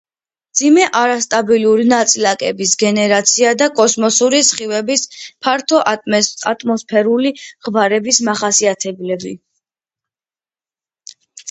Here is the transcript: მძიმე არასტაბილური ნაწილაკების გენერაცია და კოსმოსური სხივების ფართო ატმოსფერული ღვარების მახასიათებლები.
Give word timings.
მძიმე 0.53 0.85
არასტაბილური 0.99 1.83
ნაწილაკების 1.91 2.71
გენერაცია 2.83 3.51
და 3.63 3.67
კოსმოსური 3.81 4.41
სხივების 4.49 5.05
ფართო 5.49 5.83
ატმოსფერული 6.55 7.37
ღვარების 7.47 8.23
მახასიათებლები. 8.31 9.37